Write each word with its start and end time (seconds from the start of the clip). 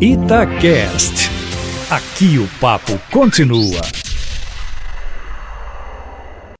Itacast. 0.00 1.28
Aqui 1.90 2.38
o 2.38 2.46
papo 2.60 2.96
continua. 3.10 3.80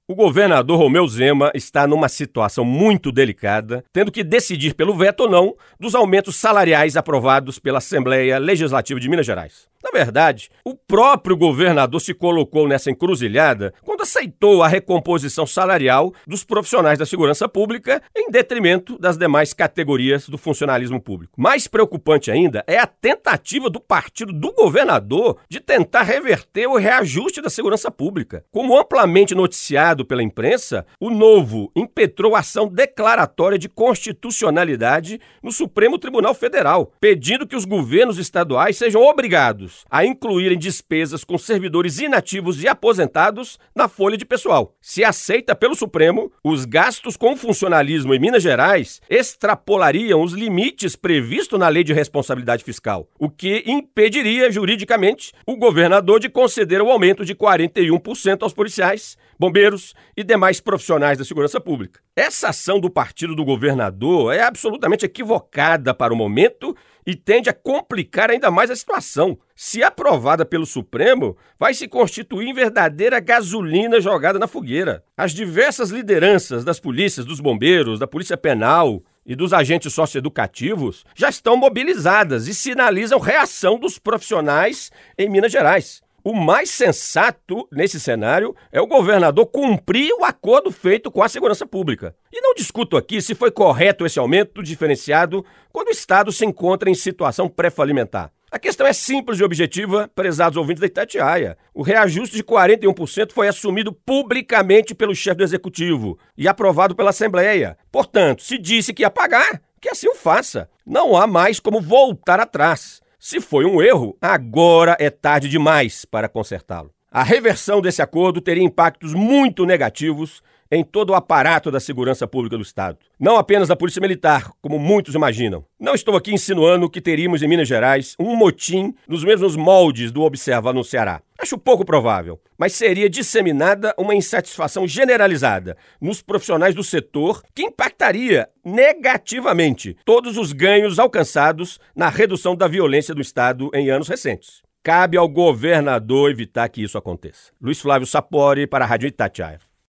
O 0.08 0.14
governador 0.16 0.76
Romeu 0.76 1.06
Zema 1.06 1.52
está 1.54 1.86
numa 1.86 2.08
situação 2.08 2.64
muito 2.64 3.12
delicada, 3.12 3.84
tendo 3.92 4.10
que 4.10 4.24
decidir 4.24 4.74
pelo 4.74 4.96
veto 4.96 5.20
ou 5.20 5.30
não 5.30 5.54
dos 5.78 5.94
aumentos 5.94 6.34
salariais 6.34 6.96
aprovados 6.96 7.60
pela 7.60 7.78
Assembleia 7.78 8.38
Legislativa 8.38 8.98
de 8.98 9.08
Minas 9.08 9.26
Gerais. 9.26 9.68
Na 9.82 9.90
verdade, 9.92 10.50
o 10.64 10.74
próprio 10.74 11.36
governador 11.36 12.00
se 12.00 12.12
colocou 12.12 12.66
nessa 12.66 12.90
encruzilhada 12.90 13.72
quando 13.84 14.02
aceitou 14.02 14.60
a 14.62 14.68
recomposição 14.68 15.46
salarial 15.46 16.12
dos 16.26 16.42
profissionais 16.42 16.98
da 16.98 17.06
segurança 17.06 17.48
pública 17.48 18.02
em 18.14 18.28
detrimento 18.28 18.98
das 18.98 19.16
demais 19.16 19.52
categorias 19.52 20.28
do 20.28 20.36
funcionalismo 20.36 21.00
público. 21.00 21.40
Mais 21.40 21.68
preocupante 21.68 22.28
ainda 22.28 22.64
é 22.66 22.76
a 22.76 22.88
tentativa 22.88 23.70
do 23.70 23.78
partido 23.78 24.32
do 24.32 24.52
governador 24.52 25.38
de 25.48 25.60
tentar 25.60 26.02
reverter 26.02 26.66
o 26.66 26.76
reajuste 26.76 27.40
da 27.40 27.48
segurança 27.48 27.88
pública. 27.88 28.44
Como 28.50 28.76
amplamente 28.76 29.34
noticiado 29.34 30.04
pela 30.04 30.24
imprensa, 30.24 30.84
o 31.00 31.08
Novo 31.08 31.70
impetrou 31.76 32.34
ação 32.34 32.66
declaratória 32.66 33.58
de 33.58 33.68
constitucionalidade 33.68 35.20
no 35.40 35.52
Supremo 35.52 35.98
Tribunal 35.98 36.34
Federal, 36.34 36.92
pedindo 37.00 37.46
que 37.46 37.56
os 37.56 37.64
governos 37.64 38.18
estaduais 38.18 38.76
sejam 38.76 39.02
obrigados 39.02 39.67
a 39.90 40.04
incluírem 40.04 40.58
despesas 40.58 41.24
com 41.24 41.38
servidores 41.38 41.98
inativos 41.98 42.62
e 42.62 42.68
aposentados 42.68 43.58
na 43.74 43.88
folha 43.88 44.16
de 44.16 44.24
pessoal. 44.24 44.74
Se 44.80 45.04
aceita 45.04 45.54
pelo 45.54 45.74
Supremo, 45.74 46.32
os 46.42 46.64
gastos 46.64 47.16
com 47.16 47.36
funcionalismo 47.36 48.14
em 48.14 48.18
Minas 48.18 48.42
Gerais 48.42 49.00
extrapolariam 49.08 50.22
os 50.22 50.32
limites 50.32 50.96
previstos 50.96 51.58
na 51.58 51.68
Lei 51.68 51.84
de 51.84 51.92
Responsabilidade 51.92 52.64
Fiscal, 52.64 53.08
o 53.18 53.30
que 53.30 53.62
impediria 53.66 54.50
juridicamente 54.50 55.32
o 55.46 55.56
governador 55.56 56.20
de 56.20 56.28
conceder 56.28 56.80
o 56.82 56.90
aumento 56.90 57.24
de 57.24 57.34
41% 57.34 58.42
aos 58.42 58.52
policiais, 58.52 59.16
bombeiros 59.38 59.94
e 60.16 60.24
demais 60.24 60.60
profissionais 60.60 61.18
da 61.18 61.24
segurança 61.24 61.60
pública. 61.60 62.00
Essa 62.18 62.48
ação 62.48 62.80
do 62.80 62.90
partido 62.90 63.32
do 63.36 63.44
governador 63.44 64.34
é 64.34 64.42
absolutamente 64.42 65.06
equivocada 65.06 65.94
para 65.94 66.12
o 66.12 66.16
momento 66.16 66.76
e 67.06 67.14
tende 67.14 67.48
a 67.48 67.52
complicar 67.52 68.28
ainda 68.28 68.50
mais 68.50 68.72
a 68.72 68.74
situação. 68.74 69.38
Se 69.54 69.84
aprovada 69.84 70.44
pelo 70.44 70.66
Supremo, 70.66 71.36
vai 71.56 71.74
se 71.74 71.86
constituir 71.86 72.48
em 72.48 72.52
verdadeira 72.52 73.20
gasolina 73.20 74.00
jogada 74.00 74.36
na 74.36 74.48
fogueira. 74.48 75.04
As 75.16 75.30
diversas 75.30 75.90
lideranças 75.90 76.64
das 76.64 76.80
polícias, 76.80 77.24
dos 77.24 77.38
bombeiros, 77.38 78.00
da 78.00 78.06
Polícia 78.08 78.36
Penal 78.36 79.00
e 79.24 79.36
dos 79.36 79.52
agentes 79.52 79.94
socioeducativos 79.94 81.04
já 81.14 81.28
estão 81.28 81.56
mobilizadas 81.56 82.48
e 82.48 82.54
sinalizam 82.54 83.20
reação 83.20 83.78
dos 83.78 83.96
profissionais 83.96 84.90
em 85.16 85.30
Minas 85.30 85.52
Gerais. 85.52 86.02
O 86.24 86.34
mais 86.34 86.70
sensato 86.70 87.68
nesse 87.70 88.00
cenário 88.00 88.54
é 88.72 88.80
o 88.80 88.86
governador 88.86 89.46
cumprir 89.46 90.12
o 90.18 90.24
acordo 90.24 90.72
feito 90.72 91.10
com 91.10 91.22
a 91.22 91.28
segurança 91.28 91.64
pública. 91.64 92.14
E 92.32 92.40
não 92.40 92.54
discuto 92.54 92.96
aqui 92.96 93.22
se 93.22 93.36
foi 93.36 93.50
correto 93.50 94.04
esse 94.04 94.18
aumento 94.18 94.62
diferenciado 94.62 95.44
quando 95.72 95.88
o 95.88 95.92
Estado 95.92 96.32
se 96.32 96.44
encontra 96.44 96.90
em 96.90 96.94
situação 96.94 97.48
pré-falimentar. 97.48 98.32
A 98.50 98.58
questão 98.58 98.86
é 98.86 98.92
simples 98.92 99.38
e 99.38 99.44
objetiva, 99.44 100.10
prezados 100.14 100.56
ouvintes 100.56 100.80
da 100.80 100.86
Itatiaia. 100.86 101.56
O 101.72 101.82
reajuste 101.82 102.34
de 102.34 102.42
41% 102.42 103.32
foi 103.32 103.46
assumido 103.46 103.92
publicamente 103.92 104.94
pelo 104.94 105.14
chefe 105.14 105.36
do 105.36 105.44
executivo 105.44 106.18
e 106.36 106.48
aprovado 106.48 106.96
pela 106.96 107.10
Assembleia. 107.10 107.76
Portanto, 107.92 108.42
se 108.42 108.58
disse 108.58 108.94
que 108.94 109.02
ia 109.02 109.10
pagar, 109.10 109.60
que 109.80 109.90
assim 109.90 110.08
o 110.08 110.14
faça. 110.14 110.68
Não 110.84 111.14
há 111.14 111.26
mais 111.26 111.60
como 111.60 111.80
voltar 111.80 112.40
atrás. 112.40 113.02
Se 113.30 113.42
foi 113.42 113.66
um 113.66 113.82
erro, 113.82 114.16
agora 114.22 114.96
é 114.98 115.10
tarde 115.10 115.50
demais 115.50 116.06
para 116.06 116.30
consertá-lo. 116.30 116.90
A 117.12 117.22
reversão 117.22 117.82
desse 117.82 118.00
acordo 118.00 118.40
teria 118.40 118.64
impactos 118.64 119.12
muito 119.12 119.66
negativos 119.66 120.42
em 120.70 120.82
todo 120.82 121.10
o 121.10 121.14
aparato 121.14 121.70
da 121.70 121.78
segurança 121.78 122.26
pública 122.26 122.56
do 122.56 122.62
Estado. 122.62 122.96
Não 123.20 123.36
apenas 123.36 123.68
da 123.68 123.76
Polícia 123.76 124.00
Militar, 124.00 124.50
como 124.62 124.78
muitos 124.78 125.14
imaginam. 125.14 125.62
Não 125.78 125.94
estou 125.94 126.16
aqui 126.16 126.32
insinuando 126.32 126.88
que 126.88 127.02
teríamos 127.02 127.42
em 127.42 127.48
Minas 127.48 127.68
Gerais 127.68 128.14
um 128.18 128.34
motim 128.34 128.94
nos 129.06 129.22
mesmos 129.22 129.56
moldes 129.56 130.10
do 130.10 130.22
Observa 130.22 130.72
no 130.72 130.82
Ceará. 130.82 131.20
Acho 131.48 131.56
pouco 131.56 131.82
provável, 131.82 132.38
mas 132.58 132.74
seria 132.74 133.08
disseminada 133.08 133.94
uma 133.96 134.14
insatisfação 134.14 134.86
generalizada 134.86 135.78
nos 135.98 136.20
profissionais 136.20 136.74
do 136.74 136.84
setor 136.84 137.42
que 137.54 137.62
impactaria 137.62 138.50
negativamente 138.62 139.96
todos 140.04 140.36
os 140.36 140.52
ganhos 140.52 140.98
alcançados 140.98 141.80
na 141.96 142.10
redução 142.10 142.54
da 142.54 142.68
violência 142.68 143.14
do 143.14 143.22
Estado 143.22 143.70
em 143.72 143.88
anos 143.88 144.08
recentes. 144.08 144.60
Cabe 144.82 145.16
ao 145.16 145.26
governador 145.26 146.30
evitar 146.30 146.68
que 146.68 146.82
isso 146.82 146.98
aconteça. 146.98 147.50
Luiz 147.58 147.80
Flávio 147.80 148.06
Sapori 148.06 148.66
para 148.66 148.84
a 148.84 148.88
Rádio 148.88 149.08
Itatiaia. 149.08 149.67